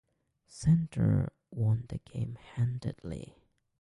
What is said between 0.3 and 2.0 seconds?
Centre won the